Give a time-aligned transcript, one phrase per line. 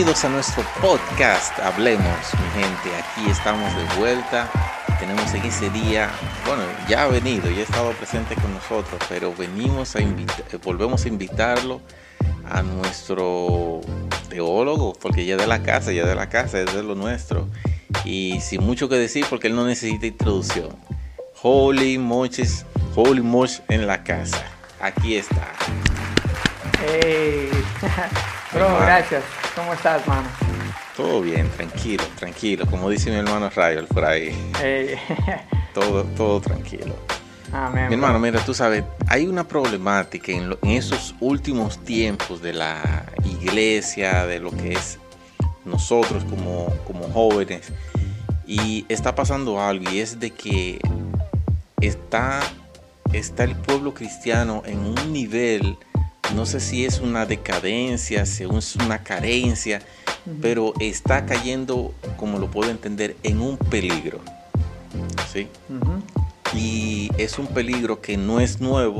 [0.00, 2.88] Bienvenidos a nuestro podcast Hablemos, mi gente.
[2.96, 4.50] Aquí estamos de vuelta.
[4.98, 6.08] Tenemos en ese día,
[6.46, 11.04] bueno, ya ha venido, ya ha estado presente con nosotros, pero venimos a invitar, volvemos
[11.04, 11.82] a invitarlo
[12.48, 13.82] a nuestro
[14.30, 17.46] teólogo, porque ya de la casa, ya de la casa, es de lo nuestro.
[18.02, 20.78] Y sin mucho que decir, porque él no necesita introducción.
[21.42, 22.64] Holy Moches,
[22.96, 24.46] Holy Moch en la casa.
[24.80, 25.52] Aquí está.
[26.80, 27.50] Hey.
[28.54, 29.22] Bro, gracias.
[29.60, 30.26] ¿Cómo estás, mano?
[30.96, 32.64] Todo bien, tranquilo, tranquilo.
[32.66, 34.34] Como dice mi hermano Rayo por ahí.
[34.58, 34.94] Hey.
[35.74, 36.96] Todo, todo tranquilo.
[37.52, 37.88] Amén.
[37.88, 42.54] Mi hermano, mira, tú sabes, hay una problemática en, lo- en esos últimos tiempos de
[42.54, 44.98] la iglesia, de lo que es
[45.64, 47.70] nosotros como, como jóvenes.
[48.46, 50.80] Y está pasando algo y es de que
[51.80, 52.40] está,
[53.12, 55.76] está el pueblo cristiano en un nivel,
[56.34, 59.82] no sé si es una decadencia, si es una carencia,
[60.40, 64.20] pero está cayendo, como lo puedo entender, en un peligro.
[65.32, 65.48] ¿Sí?
[66.54, 68.98] Y es un peligro que no es nuevo,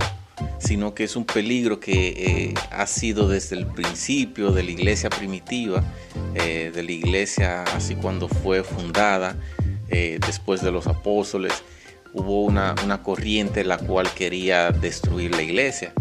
[0.59, 5.11] sino que es un peligro que eh, ha sido desde el principio de la iglesia
[5.11, 5.83] primitiva,
[6.35, 9.37] eh, de la iglesia así cuando fue fundada,
[9.89, 11.53] eh, después de los apóstoles,
[12.13, 15.93] hubo una, una corriente la cual quería destruir la iglesia.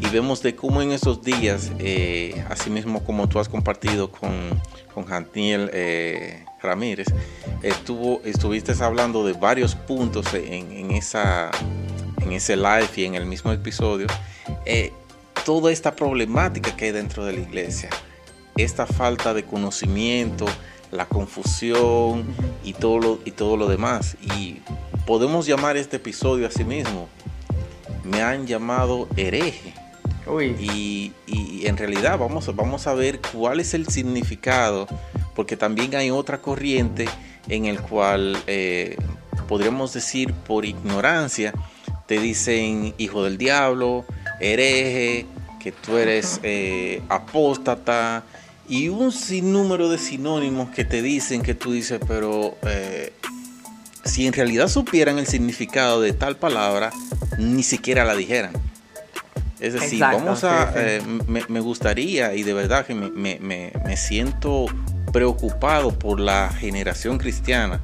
[0.00, 4.30] Y vemos de cómo en esos días, eh, así mismo como tú has compartido con,
[4.94, 7.08] con Janiel eh, Ramírez,
[7.62, 10.90] estuvo, estuviste hablando de varios puntos en,
[12.24, 14.06] en ese live y en el mismo episodio,
[14.66, 14.92] eh,
[15.44, 17.90] toda esta problemática que hay dentro de la iglesia,
[18.56, 20.46] esta falta de conocimiento,
[20.90, 22.24] la confusión
[22.64, 24.16] y todo lo, y todo lo demás.
[24.38, 24.60] Y
[25.06, 27.08] podemos llamar este episodio a sí mismo,
[28.04, 29.72] me han llamado hereje.
[30.26, 30.56] Uy.
[30.58, 34.86] Y, y en realidad vamos, a- vamos a ver cuál es el significado,
[35.34, 37.06] porque también hay otra corriente
[37.48, 38.96] en el cual eh,
[39.48, 41.52] podríamos decir por ignorancia,
[42.06, 44.04] te dicen hijo del diablo,
[44.40, 45.26] hereje,
[45.60, 48.24] que tú eres eh, apóstata
[48.68, 53.12] y un sinnúmero de sinónimos que te dicen que tú dices, pero eh,
[54.04, 56.90] si en realidad supieran el significado de tal palabra,
[57.38, 58.52] ni siquiera la dijeran.
[59.60, 60.78] Es decir, Exacto, vamos a, sí, sí.
[60.80, 64.66] eh, me, me gustaría y de verdad que me, me- me- me siento
[65.12, 67.80] preocupado por la generación cristiana,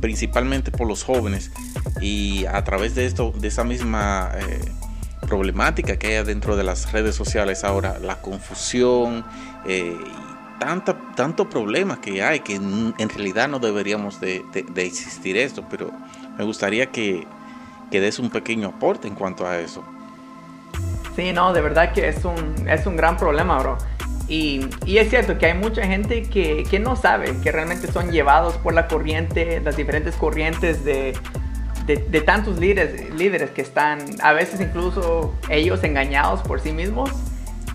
[0.00, 1.50] principalmente por los jóvenes
[2.00, 4.60] y a través de esto, de esa misma eh,
[5.28, 9.24] problemática que hay dentro de las redes sociales ahora, la confusión
[9.66, 14.86] eh, y tanta, tanto problema que hay que en, realidad no deberíamos de, de- de
[14.86, 15.90] existir esto, pero
[16.38, 17.26] me gustaría que,
[17.90, 19.82] que des un pequeño aporte en cuanto a eso.
[21.16, 23.76] Sí, no, de verdad que es un, es un gran problema, bro.
[24.28, 28.10] Y, y es cierto que hay mucha gente que, que no sabe, que realmente son
[28.10, 31.12] llevados por la corriente, las diferentes corrientes de,
[31.86, 37.10] de, de tantos líderes, líderes que están a veces incluso ellos engañados por sí mismos.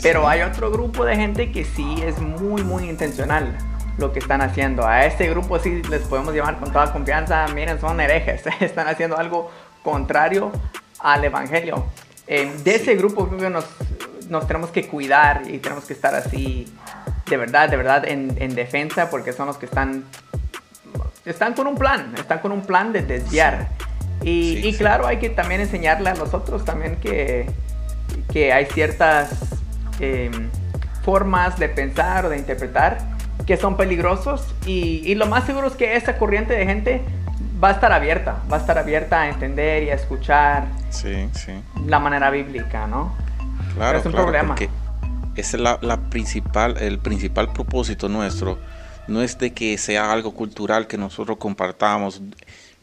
[0.02, 3.58] Pero hay otro grupo de gente que sí es muy, muy intencional
[3.98, 4.88] lo que están haciendo.
[4.88, 9.18] A este grupo sí les podemos llamar con toda confianza, miren, son herejes, están haciendo
[9.18, 9.52] algo
[9.84, 10.52] contrario
[11.00, 11.86] al Evangelio.
[12.28, 13.66] Eh, de ese grupo creo que nos,
[14.30, 16.72] nos tenemos que cuidar y tenemos que estar así,
[17.26, 20.04] de verdad, de verdad, en, en defensa, porque son los que están,
[21.26, 23.70] están con un plan, están con un plan de desviar.
[24.22, 24.78] Y, Sí, y sí.
[24.78, 27.50] claro, hay que también enseñarle a los otros también que,
[28.34, 29.30] que hay ciertas
[30.00, 30.32] eh,
[31.04, 32.98] formas de pensar o de interpretar
[33.46, 37.02] que son peligrosos y, y lo más seguro es que esa corriente de gente
[37.64, 41.54] va a estar abierta, va a estar abierta a entender y a escuchar Sí, sí.
[41.86, 43.14] la manera bíblica, ¿no?
[43.76, 44.50] Claro, Es un claro, problema.
[44.56, 44.70] porque
[45.36, 48.60] ese es la, la principal, el principal propósito nuestro.
[49.08, 52.22] No es de que sea algo cultural que nosotros compartamos.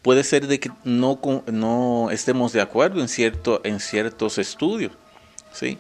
[0.02, 1.19] Puede ser de que no,
[1.52, 4.93] no estemos de acuerdo en, cierto, en ciertos estudios.
[5.55, 5.79] ¿Sí?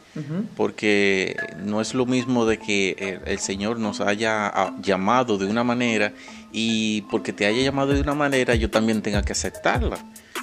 [0.56, 6.12] Porque no es lo mismo de que el, Señor nos haya llamado de una manera
[6.52, 9.98] y porque te haya llamado de una manera yo también tenga que aceptarla.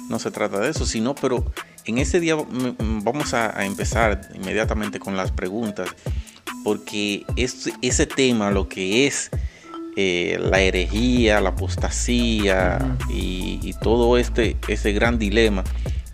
[0.08, 1.44] No se trata de eso, sino, pero
[1.86, 2.36] en ese día
[2.78, 5.88] vamos a, empezar inmediatamente con las preguntas,
[6.64, 9.30] porque ese tema, lo que es
[9.96, 15.64] eh, la herejía, la apostasía y, y, todo este, ese gran dilema,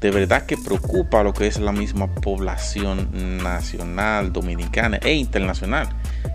[0.00, 3.08] de verdad que preocupa lo que es la misma población
[3.42, 5.88] nacional, dominicana e internacional.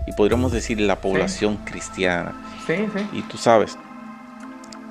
[0.06, 2.32] Y podríamos decir la población cristiana.
[2.66, 3.08] Sí, sí.
[3.12, 3.78] Y tú sabes,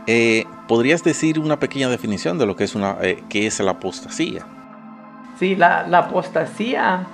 [0.08, 4.46] eh, ¿podrías decir una pequeña definición de lo que es, una, eh, es la apostasía?
[5.40, 7.06] Sí, la, apostasía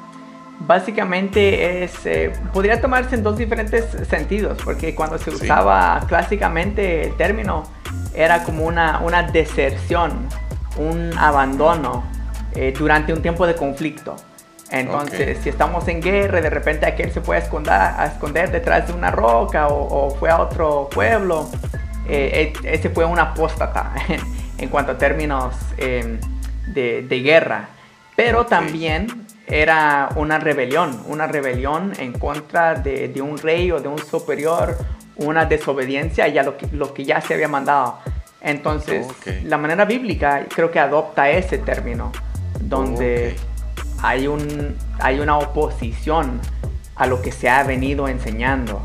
[0.62, 7.16] básicamente es, eh, podría tomarse en dos diferentes sentidos, porque cuando se usaba clásicamente el
[7.16, 7.64] término
[8.14, 10.28] era como una, una deserción
[10.80, 12.04] un abandono
[12.56, 14.16] eh, durante un tiempo de conflicto.
[14.72, 18.94] Entonces, si estamos en guerra de repente aquel se puede esconder, a esconder detrás de
[18.94, 21.50] una roca o, fue a otro pueblo,
[22.08, 23.94] eh, e, ese fue un apóstata
[24.58, 26.20] en, cuanto a términos em,
[26.68, 27.70] de, guerra.
[28.16, 33.98] Pero también era una rebelión, una rebelión en contra de, un rey o de un
[33.98, 34.78] superior,
[35.16, 38.00] una desobediencia a lo que, lo que ya se había mandado.
[38.42, 39.06] Entonces,
[39.44, 42.12] la manera bíblica creo que adopta ese término,
[42.62, 43.36] donde
[44.02, 46.40] hay, un, hay una oposición
[46.96, 48.82] a lo que se ha venido enseñando.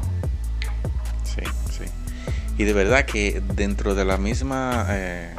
[1.23, 1.85] Sí, sí.
[2.59, 5.35] Y de verdad que dentro de la misma eh,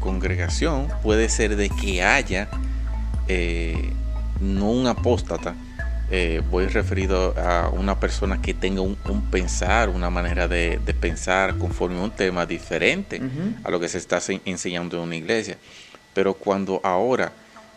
[0.00, 2.48] congregación puede ser de que haya
[3.28, 3.92] eh,
[4.40, 5.54] no un apóstata,
[6.10, 8.96] eh, voy referido a una persona que tenga un,
[9.30, 13.20] pensar, una manera de, pensar conforme a un tema diferente
[13.64, 15.58] a lo que se está enseñando en una iglesia.
[16.14, 17.32] Pero cuando ahora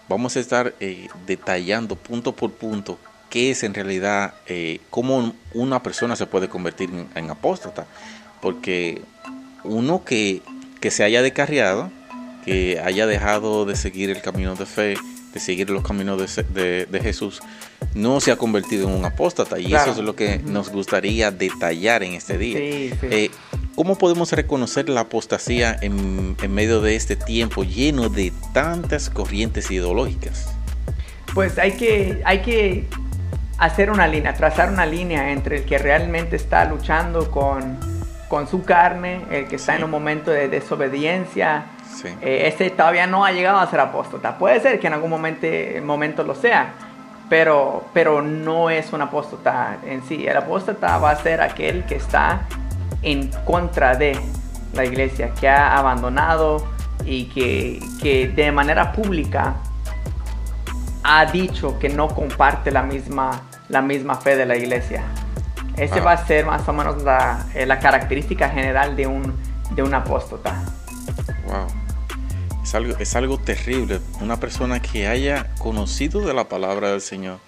[0.08, 3.00] vamos a estar eh, detallando punto por punto
[3.30, 7.86] qué es en realidad, eh, cómo una persona se puede convertir en, apóstata.
[8.42, 9.02] Porque
[9.64, 10.42] uno que,
[10.80, 11.92] que se haya descarriado,
[12.46, 14.96] que haya dejado de seguir el camino de fe,
[15.34, 17.42] de seguir los caminos de, de, Jesús,
[17.94, 19.60] no se ha convertido en un apóstata.
[19.60, 22.58] Y eso es lo que nos gustaría detallar en este día.
[22.60, 23.32] Eh,
[23.76, 29.72] ¿Cómo podemos reconocer la apostasía en, en, medio de este tiempo lleno de tantas corrientes
[29.72, 30.54] ideológicas?
[31.34, 32.88] Pues hay que, hay que
[33.58, 37.78] hacer una línea, trazar una línea entre el que realmente está luchando con,
[38.28, 41.66] con su carne, el que está en un momento de desobediencia,
[42.06, 44.38] eh, ese todavía no ha llegado a ser apóstata.
[44.38, 45.48] Puede ser que en algún momento,
[45.84, 46.74] momento lo sea,
[47.30, 50.26] pero, pero no es un apóstata en sí.
[50.28, 52.42] El apóstata va a ser aquel que está
[53.02, 54.20] en contra de
[54.74, 56.66] la iglesia, que ha abandonado
[57.06, 59.56] y que, que de manera pública
[61.04, 65.04] ha dicho que no comparte la misma, la misma fe de la iglesia.
[65.78, 69.34] Ese va a ser más o menos la, eh, la característica general de un,
[69.72, 70.62] de un apóstata.
[72.70, 74.00] Es algo, es algo terrible.
[74.22, 77.40] Una persona que haya conocido de la palabra del Señor,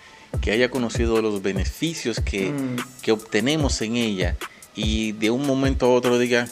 [0.42, 3.02] que haya conocido los beneficios que, mm.
[3.04, 4.36] que obtenemos en ella
[4.74, 6.48] y de un momento a otro diga,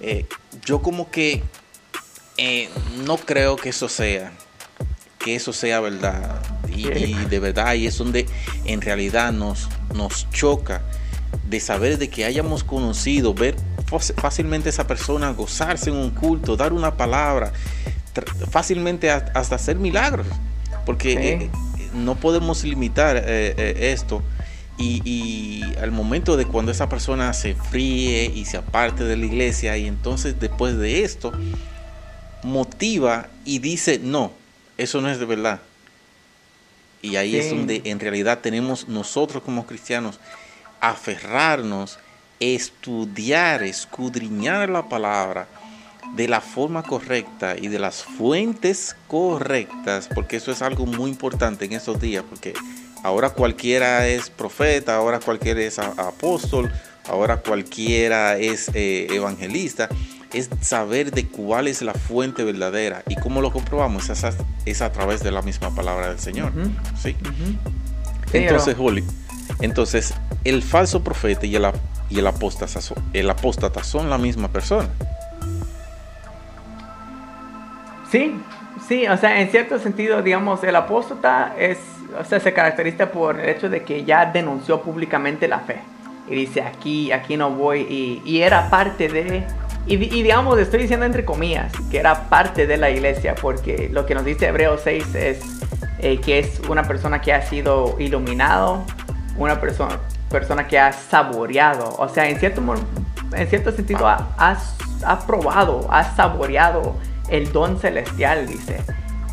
[0.00, 0.24] eh,
[0.64, 1.42] yo como que
[2.38, 2.70] eh,
[3.04, 4.32] no creo que eso sea,
[5.18, 6.42] que eso sea verdad.
[6.74, 8.24] Y, de verdad y es donde
[8.64, 10.82] en realidad nos, nos choca
[11.50, 16.72] de saber de que hayamos conocido, ver fácilmente esa persona gozarse en un culto, dar
[16.72, 17.52] una palabra,
[18.50, 20.26] fácilmente hasta hacer milagros,
[20.86, 21.50] porque eh,
[21.94, 24.22] no podemos limitar eh, eh, esto.
[24.76, 29.76] Y, al momento de cuando esa persona se fríe y se aparte de la iglesia
[29.76, 31.32] y entonces después de esto
[32.42, 34.32] motiva y dice no,
[34.78, 35.60] eso no es de verdad.
[37.02, 40.20] Y ahí es donde en realidad tenemos nosotros como cristianos
[40.80, 41.98] aferrarnos,
[42.40, 45.46] estudiar, escudriñar la palabra
[46.14, 51.64] de la forma correcta y de las fuentes correctas, porque eso es algo muy importante
[51.64, 52.54] en estos días, porque
[53.02, 56.70] ahora cualquiera es profeta, ahora cualquiera es apóstol,
[57.08, 59.88] ahora cualquiera es eh, evangelista,
[60.32, 64.32] es saber de cuál es la fuente verdadera y cómo lo comprobamos, es a,
[64.66, 66.52] es a través de la misma palabra del Señor.
[67.00, 67.16] ¿sí?
[68.32, 69.04] Entonces, Holly,
[69.60, 70.14] entonces
[70.44, 71.64] el falso profeta y el,
[72.10, 72.80] y el, apóstata,
[73.12, 74.88] el apóstata son la misma persona.
[78.10, 78.36] Sí,
[78.86, 81.78] sí, o sea, en cierto sentido, digamos, el apóstata es,
[82.18, 85.80] o sea, se caracteriza por el hecho de que ya denunció públicamente la fe.
[86.28, 88.22] Y dice, aquí, aquí no voy.
[88.24, 89.44] Y, era parte de,
[89.86, 94.14] y, digamos, estoy diciendo entre comillas, que era parte de la iglesia, porque lo que
[94.14, 95.40] nos dice Hebreo 6 es,
[95.98, 98.84] eh, que es una persona que ha sido iluminado,
[99.36, 99.98] una persona,
[100.34, 101.94] persona que ha saboreado.
[101.96, 102.60] O sea, en cierto,
[103.32, 106.96] en cierto sentido ha, ha, probado, ha saboreado
[107.28, 108.82] el don celestial, dice.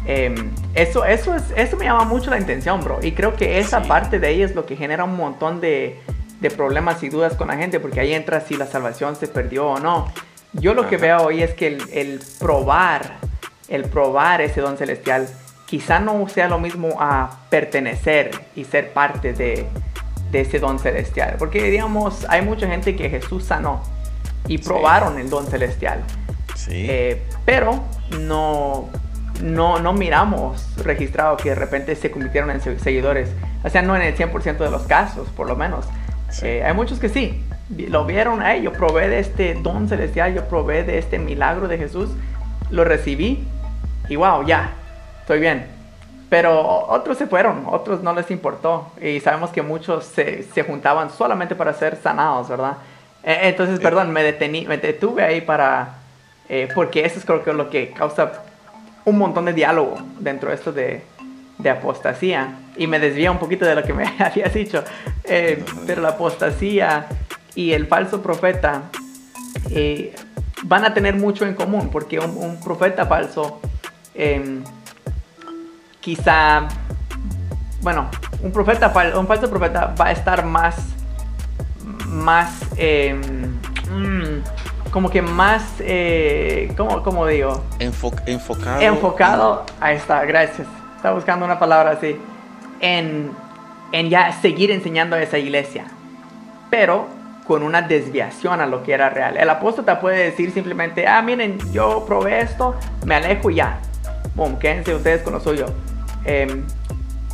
[0.06, 3.00] Em, eso, eso, es, eso me llama mucho la atención, bro.
[3.02, 6.00] Y creo que esa parte de ella es lo que genera un montón de,
[6.40, 9.70] de, problemas y dudas con la gente, porque ahí entra si la salvación se perdió
[9.70, 10.14] o no.
[10.54, 13.18] Yo lo que veo hoy es que el, el, probar,
[13.70, 15.28] el probar ese don celestial,
[15.66, 19.68] quizá no sea lo mismo a pertenecer y ser parte de,
[20.32, 21.36] de ese don celestial.
[21.38, 23.82] Porque digamos, hay mucha gente que Jesús sanó
[24.48, 26.00] y probaron el don celestial.
[26.56, 26.86] Sí.
[26.90, 27.84] Eh, pero
[28.20, 28.90] no,
[29.42, 33.30] no, no miramos registrado que de repente se convirtieron en seguidores.
[33.64, 35.86] O sea, no en el 100% de los casos, por lo menos.
[36.42, 37.44] Eh, hay muchos que sí.
[37.70, 41.78] Lo vieron, ahí yo probé de este don celestial, yo probé de este milagro de
[41.78, 42.10] Jesús,
[42.70, 43.48] lo recibí
[44.10, 44.74] y wow, ya,
[45.22, 45.81] estoy bien.
[46.32, 48.90] Pero otros se fueron, otros no les importó.
[49.02, 52.78] Y sabemos que muchos se, se juntaban solamente para ser sanados, ¿verdad?
[53.22, 55.96] Eh, entonces, perdón, me, detení, me detuve ahí para...
[56.48, 58.32] Eh, porque eso es creo que lo que causa
[59.04, 61.04] un montón de diálogo dentro de esto de,
[61.58, 62.60] de apostasía.
[62.78, 64.86] Y me desvía un poquito de lo que me habías dicho.
[65.26, 67.08] Eh, pero la apostasía
[67.56, 68.84] y el falso profeta
[70.64, 71.90] van a tener mucho en común.
[71.92, 73.60] Porque un, profeta falso
[74.16, 74.64] em,
[76.02, 76.68] quizá...
[77.82, 78.10] Bueno,
[78.44, 80.76] un, profeta, un falso profeta va a estar más
[82.12, 83.22] más, em,
[83.90, 84.44] mm,
[84.92, 87.64] como que más, eh, ¿cómo, digo?
[88.26, 88.82] enfocado.
[88.82, 90.68] Enfocado, ahí está, gracias.
[90.98, 92.20] Estaba buscando una palabra así.
[92.82, 93.32] En,
[93.92, 95.86] en ya seguir enseñando a esa iglesia.
[96.70, 97.08] Pero
[97.48, 99.38] con una desviación a lo que era real.
[99.38, 103.80] El apóstol te puede decir simplemente, ah, miren, yo probé esto, me alejo y ya.
[104.36, 105.66] Boom, quédense ustedes con lo suyo.
[106.26, 106.64] Eh,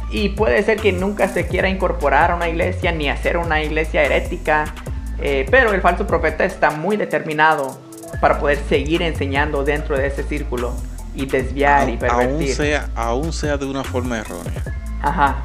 [0.10, 4.04] y puede ser que nunca se quiera incorporar a una iglesia ni hacer una iglesia
[4.04, 4.74] herética,
[5.20, 7.78] eh, pero el falso profeta está muy determinado
[8.22, 10.74] para poder seguir enseñando dentro de ese círculo
[11.14, 12.48] y desviar y pervertir.
[12.48, 14.64] Aún sea, aún sea de una forma errónea.
[15.02, 15.44] Ajá,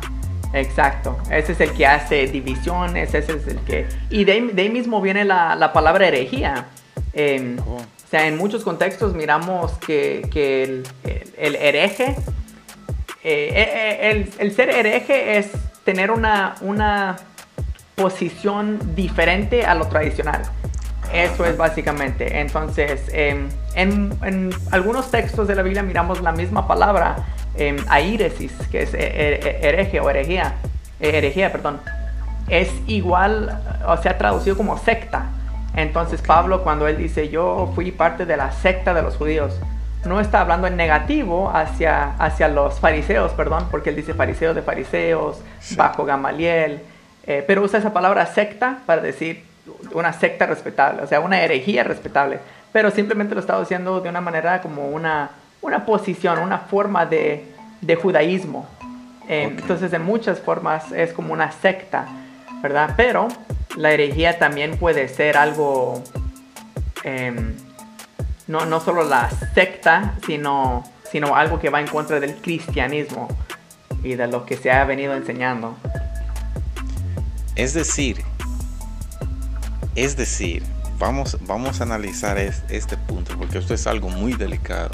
[0.53, 1.19] exacto.
[1.31, 3.87] Ese es el que hace divisiones, ese es el que...
[4.11, 6.69] Y de ahí, mismo viene la, la palabra herejía.
[7.15, 7.79] Em, oh.
[7.79, 10.85] O sea, en muchos contextos miramos que, que el,
[11.39, 12.15] el hereje
[13.25, 15.51] eh, eh, el, ser hereje es
[15.85, 17.17] tener una, una
[17.95, 20.43] posición diferente a lo tradicional.
[21.13, 22.41] Eso es básicamente.
[22.41, 27.17] Entonces, em, en, algunos textos de la Biblia miramos la misma palabra,
[27.57, 30.55] eh, airesis, que es hereje o herejía,
[31.01, 31.81] herejía, perdón.
[32.49, 35.27] Es igual, o sea, traducido como secta.
[35.77, 39.59] Entonces Pablo cuando él dice, yo fui parte de la secta de los judíos,
[40.05, 44.63] no está hablando en negativo hacia, hacia los fariseos, perdón, porque él dice fariseos de
[44.63, 45.41] fariseos,
[45.77, 46.83] bajo Gamaliel,
[47.27, 49.45] eh, pero usa esa palabra secta para decir
[49.93, 52.41] una secta respetable, o sea, una herejía respetable,
[52.73, 55.31] pero simplemente lo está diciendo de una manera como una,
[55.61, 57.45] una posición, una forma de,
[57.81, 58.67] de judaísmo.
[59.29, 62.07] Eh, entonces, en muchas formas es como una secta,
[62.61, 62.95] ¿verdad?
[62.97, 63.29] Pero
[63.77, 66.03] la herejía también puede ser algo...
[67.05, 67.55] Em,
[68.53, 73.27] no, no solo la secta, sino, sino algo que va en contra del cristianismo
[74.05, 75.75] y de lo que se ha venido enseñando.
[77.57, 78.23] Es decir,
[79.95, 80.63] es decir,
[80.99, 84.91] vamos, vamos a analizar este punto porque esto es algo muy delicado.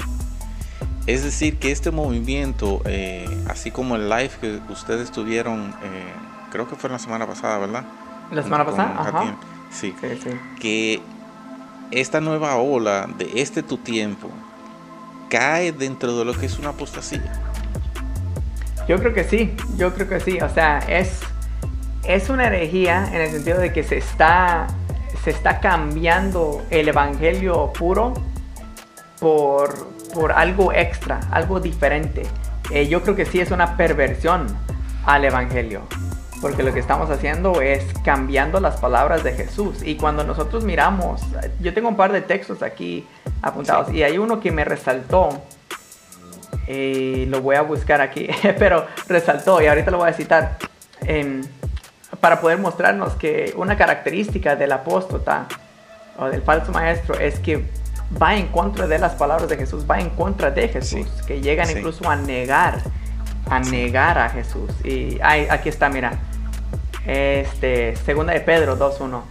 [1.05, 6.13] Es decir, que este movimiento, eh, así como el live que ustedes tuvieron, eh,
[6.49, 7.83] creo que fue la semana pasada, ¿verdad?
[8.31, 9.35] La semana pasada, Ajá.
[9.71, 10.29] Sí, sí, sí.
[10.59, 11.01] Que
[11.91, 14.29] esta nueva ola de este tu tiempo
[15.29, 17.31] cae dentro de lo que es una apostasía?
[18.87, 20.39] Yo creo que sí, yo creo que sí.
[20.41, 21.19] O sea, es,
[22.03, 24.67] es una herejía en el sentido de que se está,
[25.23, 28.13] se está cambiando el evangelio puro
[29.19, 32.23] por, por algo extra, algo diferente.
[32.71, 34.47] Eh, yo creo que sí es una perversión
[35.05, 35.83] al evangelio
[36.41, 39.81] porque lo que estamos haciendo es cambiando las palabras de Jesús.
[39.83, 41.21] Y cuando nosotros miramos,
[41.59, 43.05] yo tengo un par de textos aquí
[43.41, 45.29] apuntados y hay uno que me resaltó,
[46.67, 48.27] y lo voy a buscar aquí,
[48.59, 50.57] pero resaltó y ahorita lo voy a citar,
[51.01, 51.41] em,
[52.19, 55.47] para poder mostrarnos que una característica del apóstata
[56.17, 57.65] o del falso maestro es que
[58.21, 61.69] va en contra de las palabras de Jesús, va en contra de Jesús, que llegan
[61.69, 62.79] incluso a negar
[63.49, 64.71] a negar a Jesús.
[64.83, 66.11] Y aquí está, mira.
[67.05, 69.21] Este, segunda de Pedro 2.1.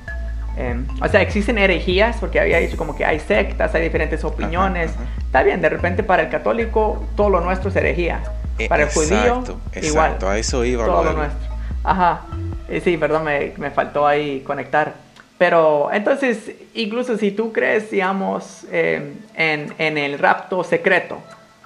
[0.57, 4.91] Em, o sea, existen herejías, porque había dicho como que hay sectas, hay diferentes opiniones.
[5.25, 8.21] Está bien, de repente para el católico todo lo nuestro es herejía.
[8.59, 10.17] Eh, Para el judío, exacto, igual.
[10.27, 11.49] a eso iba todo lo lo nuestro.
[11.85, 12.23] Ajá.
[12.69, 14.95] Eh, Sí, perdón, me, me faltó ahí conectar.
[15.39, 21.19] Pero entonces, incluso si tú crees, digamos, eh, en, en el rapto secreto,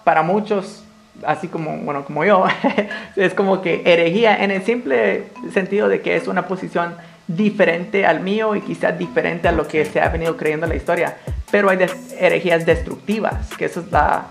[0.05, 0.85] para muchos,
[1.27, 2.45] así como, bueno, como yo,
[3.17, 6.95] es como que herejía en el simple sentido de que es una posición
[7.29, 10.77] diferente al mío y quizás diferente a lo que se ha venido creyendo en la
[10.77, 11.17] historia.
[11.51, 11.79] Pero hay
[12.19, 14.27] herejías destructivas, que eso es la-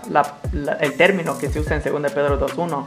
[0.80, 2.86] el término que se usa en 2 Pedro 2.1.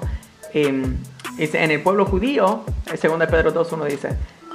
[0.53, 0.97] Em,
[1.37, 4.09] dice, en el pueblo judío, en 2 Pedro 2.1 dice,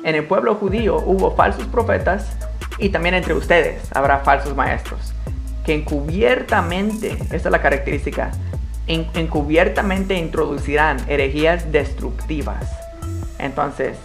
[0.04, 2.30] en el pueblo judío hubo falsos profetas
[2.78, 5.12] y también entre ustedes habrá falsos maestros,
[5.64, 8.30] que encubiertamente, esta es la característica,
[9.14, 12.66] encubiertamente introducirán herejías destructivas.
[13.38, 13.96] Entonces,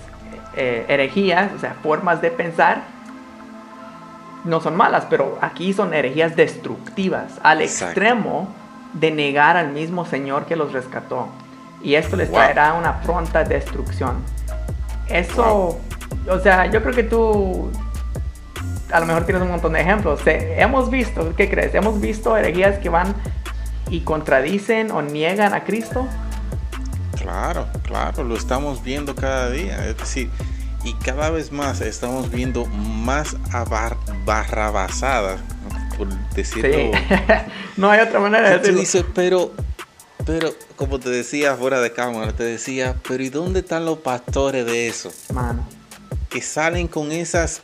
[0.55, 2.83] eh, herejías, o sea, formas de pensar,
[4.43, 7.85] no son malas, pero aquí son herejías destructivas, al Exacto.
[7.91, 8.47] extremo
[8.93, 11.27] de negar al mismo Señor que los rescató.
[11.81, 12.37] Y esto les Wow.
[12.39, 14.17] traerá una pronta destrucción.
[15.09, 15.79] Eso,
[16.29, 17.71] o sea, yo creo que tú
[18.91, 20.21] a lo mejor tienes un montón de ejemplos.
[20.25, 21.73] Hemos visto, ¿qué crees?
[21.75, 23.13] Hemos visto herejías que van
[23.89, 26.07] y contradicen o niegan a Cristo.
[27.21, 29.87] Claro, claro, lo estamos viendo cada día.
[29.87, 30.29] Es decir,
[30.83, 35.39] y cada vez más estamos viendo más abar- barrabasadas,
[35.97, 36.69] por decirlo.
[36.71, 36.91] Sí.
[37.77, 38.79] no hay otra manera de decirlo.
[38.79, 39.51] dices, pero,
[40.25, 44.65] pero, como te decía fuera de cámara, te decía, pero ¿y dónde están los pastores
[44.65, 45.11] de eso?
[45.33, 45.65] Mano.
[46.29, 47.61] Que salen con esas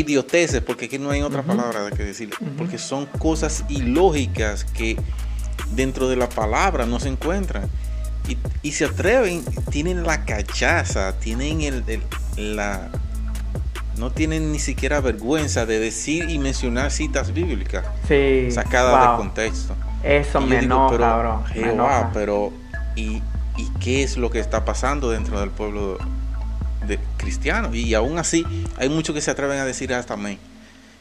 [0.00, 4.96] idioteces, porque aquí no hay otra palabra que decir, porque son cosas ilógicas que
[5.72, 7.68] dentro de la palabra no se encuentran.
[8.28, 11.84] Y, y se atreven, tienen la cachaza, tienen el,
[12.36, 12.90] el- la...
[13.96, 18.50] No tienen ni siquiera vergüenza de decir y mencionar citas bíblicas Sí.
[18.50, 19.10] sacadas wow.
[19.12, 19.74] de contexto.
[20.02, 21.40] Eso Y me digo, enoja, pero, bro.
[21.48, 22.10] Me Jehová, enoja.
[22.12, 22.52] pero
[22.94, 23.22] ¿y,
[23.56, 25.96] ¿y qué es lo que está pasando dentro del pueblo
[26.86, 27.74] de cristiano?
[27.74, 28.44] Y aún así
[28.78, 30.38] hay muchos que se atreven a decir hasta amén.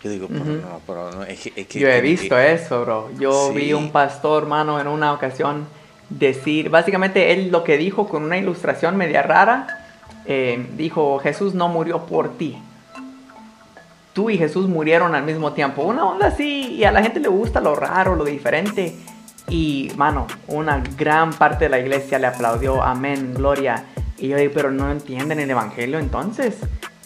[0.03, 0.51] Yo digo, pero Ujú.
[0.53, 3.09] no, pero no, es que, es que- Yo he que- visto eso, bro.
[3.19, 3.57] Yo Sí.
[3.57, 5.65] vi un pastor, hermano, en una ocasión
[6.09, 9.65] decir, básicamente él lo que dijo con una ilustración media rara,
[10.27, 12.57] eh, dijo, Jesús no murió por ti.
[14.13, 15.81] Tú y Jesús murieron al mismo tiempo.
[15.83, 18.95] Una onda así, y a la gente le gusta lo raro, lo diferente.
[19.49, 23.83] Y, mano, una gran parte de la iglesia le aplaudió, amén, gloria.
[24.17, 26.57] Y yo digo, pero no entienden el evangelio entonces.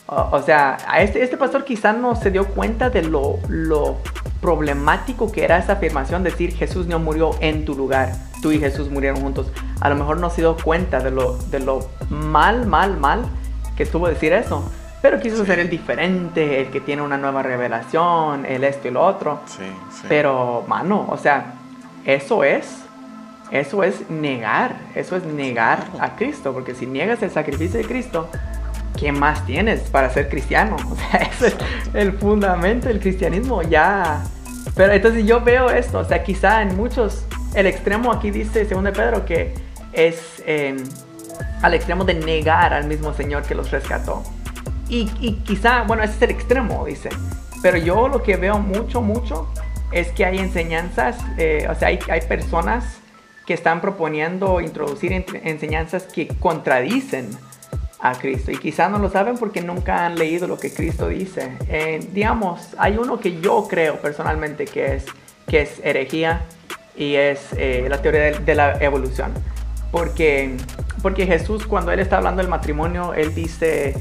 [0.08, 3.98] O, o sea, a este, este pastor quizás no se dio cuenta de lo, lo
[4.42, 8.90] problemático que era esa afirmación, decir Jesús no murió en tu lugar, tú y Jesús
[8.90, 9.52] murieron juntos.
[9.82, 13.26] A lo mejor no se dio cuenta de lo, de lo mal, mal, mal
[13.76, 14.70] que estuvo decir eso.
[15.02, 19.06] Pero quiso ser el diferente, el que tiene una nueva revelación, el esto y lo
[19.06, 19.40] otro.
[19.46, 20.06] Sí, sí.
[20.10, 21.54] Pero, mano, o sea,
[22.06, 22.84] eso es,
[23.52, 28.30] eso es negar, eso es negar a Cristo, porque si niegas el sacrificio de Cristo,
[28.98, 30.76] ¿qué más tienes para ser cristiano?
[30.92, 31.56] O sea, ese es
[31.94, 34.24] el fundamento del cristianismo, ya.
[34.76, 38.84] Pero entonces yo veo esto, o sea, quizá en muchos, el extremo aquí dice, según
[38.86, 39.54] Pedro, que
[39.94, 40.78] es eh,
[41.62, 44.24] al extremo de negar al mismo Señor que los rescató.
[44.88, 47.10] Y, y quizá, bueno, ese es el extremo, dice.
[47.62, 49.48] Pero yo lo que veo mucho, mucho
[49.92, 52.99] es que hay enseñanzas, eh, o sea, hay, hay personas
[53.50, 57.32] que están proponiendo introducir enseñanzas que contradicen
[58.00, 58.52] a Cristo.
[58.52, 61.58] Y quizá no lo saben porque nunca han leído lo que Cristo dice.
[61.68, 65.08] Eh, digamos, hay uno que yo creo personalmente que es,
[65.48, 66.46] que es herejía
[66.96, 69.32] y es eh, la teoría de, la evolución.
[69.92, 70.56] Porque,
[71.02, 73.96] porque Jesús cuando él está hablando del matrimonio, él dice,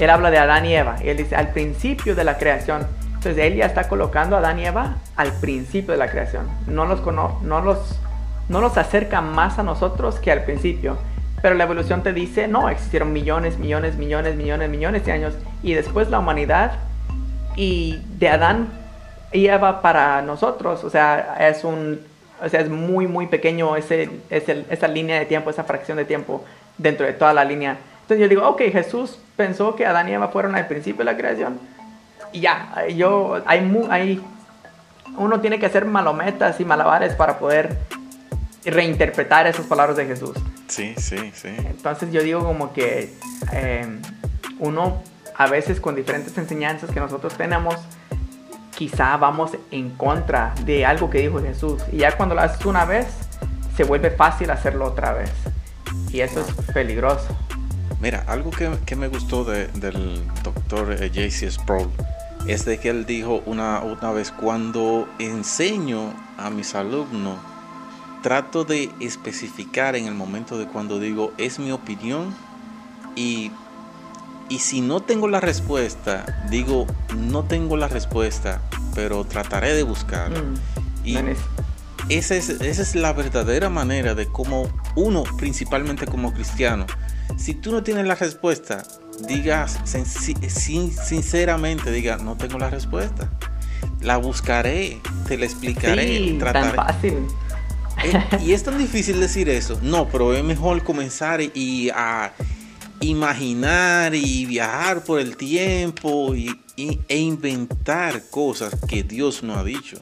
[0.00, 0.96] él habla de Adán y Eva.
[1.04, 2.84] Él dice, al principio de la creación.
[3.14, 6.48] Entonces él ya está colocando a Adán y Eva al principio de la creación.
[6.66, 8.00] No los, no los,
[8.48, 10.96] no los acerca más a nosotros que al principio.
[11.40, 15.34] Pero la evolución te dice, no, existieron millones, millones, millones, millones, millones de años.
[15.62, 16.72] Y después la humanidad
[17.56, 18.68] y de Adán
[19.32, 22.00] y Eva para nosotros, o sea, es un,
[22.42, 26.04] o sea, es muy, muy pequeño ese, ese- esa línea de tiempo, esa fracción de
[26.04, 26.44] tiempo
[26.76, 27.76] dentro de toda la línea.
[28.02, 31.16] Entonces yo digo, ok, Jesús pensó que Adán y Eva fueron al principio de la
[31.16, 31.60] creación.
[32.32, 34.22] Y ya, yo, hay, hay,
[35.16, 37.76] uno tiene que hacer malometas y malabares para poder
[38.64, 40.36] reinterpretar esas palabras de Jesús.
[40.66, 41.48] Sí, sí, sí.
[41.48, 43.14] Entonces yo digo como que
[43.52, 43.86] eh,
[44.58, 45.02] uno
[45.36, 47.76] a veces con diferentes enseñanzas que nosotros tenemos,
[48.76, 51.82] quizá vamos en contra de algo que dijo Jesús.
[51.92, 53.06] Y ya cuando lo haces una vez,
[53.76, 55.30] se vuelve fácil hacerlo otra vez.
[56.12, 57.28] Y eso es peligroso.
[58.00, 61.50] Mira, algo que, que me gustó de- del doctor eh, J.C.
[61.50, 61.88] Sproul
[62.46, 67.36] es de que él dijo una, una vez, cuando enseño a mis alumnos
[68.22, 72.34] trato de especificar en el momento de cuando digo es mi opinión
[73.16, 73.50] y,
[74.48, 78.60] y si no tengo la respuesta, digo no tengo la respuesta,
[78.94, 80.40] pero trataré de buscarla.
[80.40, 80.54] Mm,
[81.04, 81.18] y
[82.08, 86.86] esa es, esa es la verdadera manera de cómo uno, principalmente como cristiano,
[87.36, 88.84] si tú no tienes la respuesta,
[89.26, 93.28] digas sinceramente, diga, no tengo la respuesta.
[94.00, 97.26] La buscaré, te la explicaré, sí, Tan fácil.
[98.04, 99.78] Eh, y es tan difícil decir eso.
[99.82, 102.32] No, pero es mejor comenzar y a
[103.00, 110.00] imaginar y viajar por el tiempo y, e inventar cosas que Dios no ha dicho.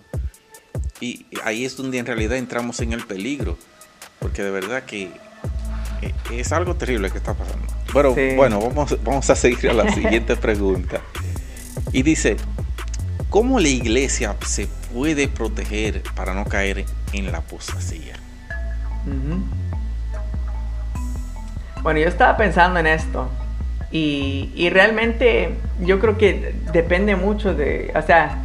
[1.00, 3.58] Y ahí es donde en realidad entramos en el peligro.
[4.18, 5.10] Porque de verdad que
[6.02, 7.66] eh, es algo terrible que está pasando.
[7.92, 11.00] Pero bueno, vamos, vamos a seguir a la siguiente pregunta.
[11.92, 12.36] Y dice,
[13.30, 16.84] ¿cómo la iglesia se puede proteger para no caer
[17.18, 18.14] en la apostasía?
[21.82, 23.28] Bueno, yo estaba pensando en esto.
[23.92, 28.38] Y, y, realmente yo creo que depende mucho de, o sea,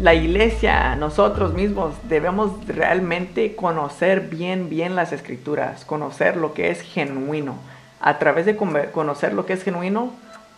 [0.00, 6.82] la iglesia, nosotros mismos debemos realmente conocer bien, bien las escrituras, conocer lo que es
[6.82, 7.56] genuino.
[8.00, 10.12] A través de conocer lo que es genuino,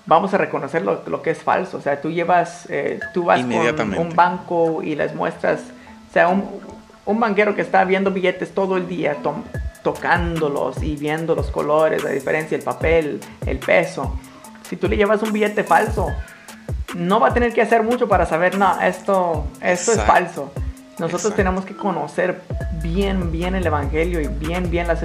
[0.07, 1.77] vamos a reconocer lo, que es falso.
[1.77, 5.61] O sea, tú llevas, eh, tú vas con un banco y les muestras,
[6.11, 6.49] o sea, un,
[7.09, 9.17] un banquero que está viendo billetes todo el día,
[9.83, 14.19] tocándolos y viendo los colores, la diferencia, el papel, el peso.
[14.69, 16.09] Si tú le llevas un billete falso,
[16.95, 20.53] no va a tener que hacer mucho para saber, no, esto, esto es falso.
[20.99, 22.43] Nosotros tenemos que conocer
[22.83, 25.03] bien, bien el Evangelio y bien, bien las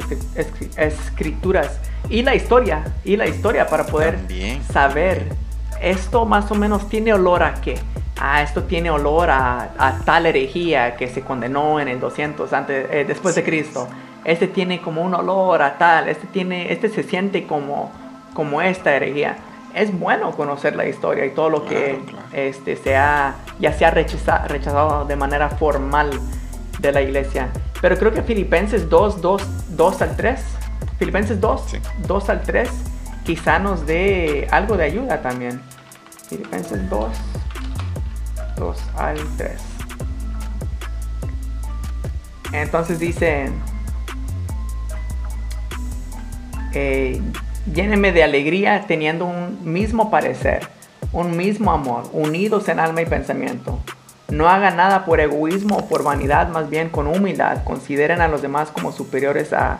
[0.76, 4.20] escrituras y la historia, y la historia para poder
[4.74, 5.30] saber,
[5.82, 7.80] esto más o menos tiene olor a qué.
[8.26, 13.04] Ah, esto tiene olor a, tal herejía que se condenó en el 200 antes, eh,
[13.06, 13.86] después de Cristo.
[14.24, 17.92] Este tiene como un olor a tal, este, tiene, este se siente como,
[18.34, 19.36] como esta herejía
[19.74, 22.00] es bueno conocer la historia y todo lo que
[22.32, 26.10] Este, se ha, ya se ha rechazado, rechazado de manera formal
[26.80, 27.50] de la iglesia.
[27.82, 30.42] Pero creo que Filipenses 2, 2, 2 al 3,
[30.98, 31.76] Filipenses 2,
[32.08, 32.70] 2 al 3,
[33.26, 35.62] quizá nos dé algo de ayuda también.
[36.30, 37.10] Filipenses 2,
[38.64, 39.54] 2 al 3.
[42.54, 43.52] Entonces dice,
[46.74, 47.22] eh,
[47.72, 50.68] Lléneme de alegría teniendo un mismo parecer,
[51.14, 53.80] un mismo amor, unidos en alma y pensamiento.
[54.28, 57.64] No hagan nada por egoísmo o por vanidad, más bien con humildad.
[57.64, 59.80] Consideren a los demás como superiores a,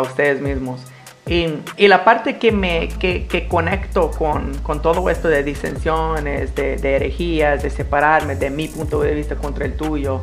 [0.00, 0.80] ustedes mismos.
[1.28, 7.70] Y, la parte que me que, conecto con, todo esto de disensiones, de, herejías, de
[7.70, 10.20] separarme de mi punto de vista contra el tuyo,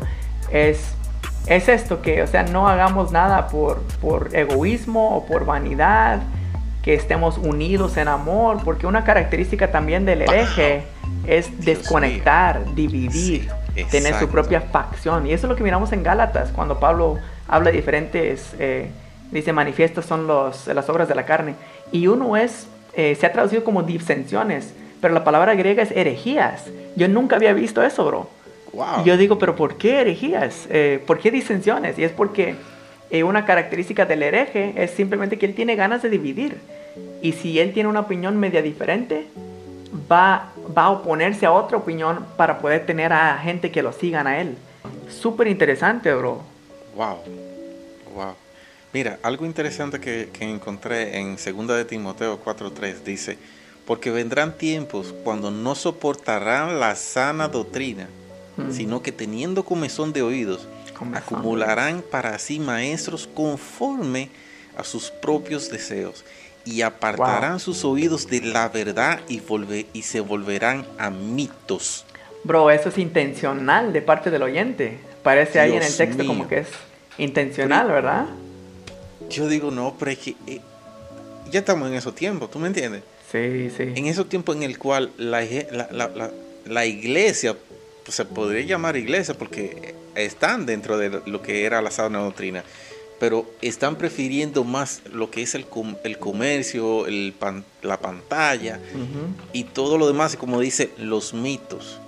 [0.50, 0.96] es,
[1.48, 6.22] es esto que, o sea, no hagamos nada por, por egoísmo o por vanidad,
[6.84, 10.84] que estemos unidos en amor, porque una característica también del hereje
[11.26, 13.50] es desconectar, dividir,
[13.90, 15.26] tener su propia facción.
[15.26, 18.90] Y eso es lo que miramos en Gálatas, cuando Pablo habla de diferentes, eh,
[19.34, 21.56] dice, manifiestos son los, las obras de la carne.
[21.92, 26.66] Y uno es, eh, se ha traducido como disensiones, pero la palabra griega es herejías.
[26.96, 28.30] Yo nunca había visto eso, bro.
[29.02, 30.68] Y yo digo, pero ¿por qué herejías?
[30.70, 32.00] Eh, ¿Por qué disensiones?
[32.00, 32.56] Y es porque
[33.24, 36.58] una característica del hereje es simplemente que él tiene ganas de dividir.
[37.22, 39.28] Y si él tiene una opinión media diferente,
[40.12, 44.26] va, va a oponerse a otra opinión para poder tener a gente que lo sigan
[44.26, 44.58] a él.
[45.10, 46.42] Súper interesante, bro.
[46.96, 47.18] Wow.
[48.16, 48.34] Wow.
[48.94, 53.40] Mira, algo interesante que, encontré en 2 de Timoteo 4.3 dice,
[53.88, 58.08] porque vendrán tiempos cuando no soportarán la sana doctrina,
[58.56, 58.72] mm.
[58.72, 60.68] sino que teniendo comezón de oídos,
[61.16, 64.30] acumularán para sí maestros conforme
[64.78, 66.24] a sus propios deseos
[66.64, 69.42] y apartarán sus oídos de la verdad y,
[69.92, 72.06] y se volverán a mitos.
[72.44, 75.00] Bro, eso es intencional de parte del oyente.
[75.24, 76.68] Parece ahí en el texto como que es
[77.18, 78.28] intencional, ¿verdad?
[79.34, 80.62] Yo digo, no, pero es que eh,
[81.52, 83.04] ya estamos en esos tiempos, ¿tú me entiendes?
[83.32, 83.84] Sí, sí.
[83.96, 85.42] En esos tiempos en el cual la,
[85.92, 86.32] la,
[86.66, 87.56] la iglesia,
[88.04, 92.64] pues se podría llamar iglesia porque están dentro de lo que era la sana doctrina,
[93.20, 95.66] pero están prefiriendo más lo que es el,
[96.04, 97.34] el comercio, el
[97.82, 98.80] la pantalla
[99.54, 102.00] y todo lo demás, como dice, los mitos.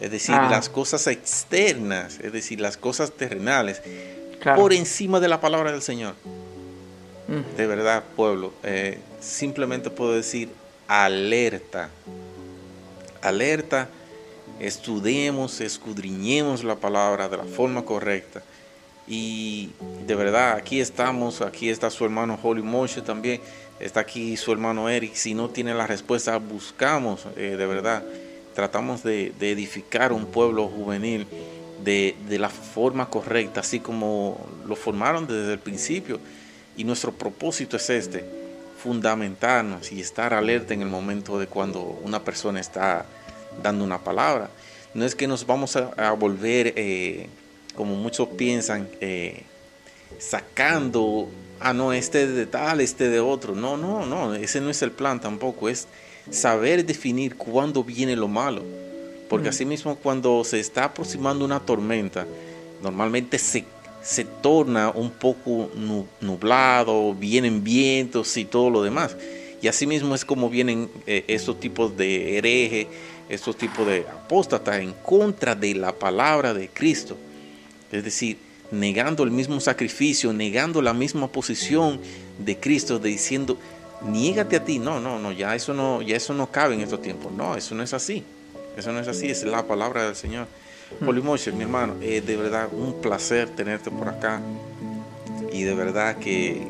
[0.00, 0.48] Es decir, ah.
[0.50, 3.82] las cosas externas, es decir, las cosas terrenales,
[4.56, 6.14] por encima de la palabra del Señor.
[7.28, 10.48] De verdad, pueblo, eh, simplemente puedo decir
[10.86, 11.90] alerta.
[13.20, 13.90] Alerta
[14.60, 18.42] estudiemos, escudriñemos la palabra de la forma correcta
[19.06, 19.70] Y
[20.06, 23.42] de verdad, aquí estamos, aquí está su hermano Holly Moshe también,
[23.78, 25.14] está aquí su hermano Eric.
[25.14, 28.04] Si no tiene la respuesta, buscamos, eh, de verdad,
[28.54, 31.26] tratamos de, edificar un pueblo juvenil
[31.84, 36.18] de, de, la forma correcta, así como lo formaron desde el principio.
[36.78, 38.24] Y nuestro propósito es este,
[38.80, 43.04] fundamentarnos y estar alerta en el momento de cuando una persona está
[43.60, 44.48] dando una palabra.
[44.94, 47.26] No es que nos vamos a, volver, eh,
[47.74, 49.42] como muchos piensan, eh,
[50.20, 53.56] sacando, ah, no, este de tal, este de otro.
[53.56, 55.68] No, no, no, ese no es el plan tampoco.
[55.68, 55.88] Es
[56.30, 58.62] saber definir cuándo viene lo malo.
[59.28, 62.24] Porque así mismo cuando se está aproximando una tormenta,
[62.80, 63.64] normalmente se,
[64.02, 65.70] se torna un poco
[66.20, 69.16] nublado, vienen vientos y todo lo demás.
[69.60, 72.86] Y así mismo es como vienen eh, esos tipos de herejes,
[73.28, 77.16] estos tipos de apóstatas en contra de la palabra de Cristo.
[77.90, 78.38] Es decir,
[78.70, 82.00] negando el mismo sacrificio, negando la misma posición
[82.38, 83.58] de Cristo, diciendo,
[84.06, 84.78] niégate a ti.
[84.78, 87.32] No, no, no, ya eso no, ya eso no cabe en estos tiempos.
[87.32, 88.24] No, eso no es así.
[88.76, 90.46] Eso no es así, es la palabra del Señor.
[91.04, 94.40] Polimoche, mi hermano, es de verdad un placer tenerte por acá.
[95.52, 96.66] Y de verdad que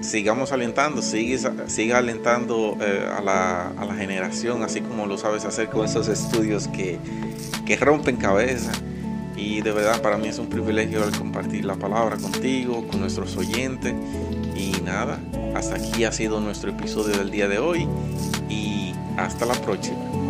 [0.00, 5.44] sigamos alentando, sigue, siga alentando eh, a, la, a, la, generación, así como lo sabes
[5.44, 6.98] hacer con esos estudios que,
[7.66, 8.72] que rompen cabeza.
[9.36, 13.36] Y de verdad para mí es un privilegio el compartir la palabra contigo, con nuestros
[13.36, 13.94] oyentes.
[14.54, 15.18] Y nada,
[15.54, 17.88] hasta aquí ha sido nuestro episodio del día de hoy
[18.48, 20.29] y hasta la próxima.